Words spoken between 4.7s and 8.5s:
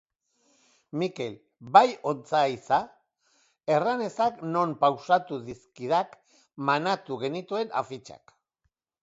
pausatu dizkidak manatu genituen afitxak?